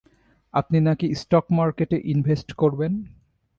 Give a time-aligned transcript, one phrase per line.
[0.53, 2.93] আপনি নাকি স্টক মার্কেটে ইনভেস্ট করবেন?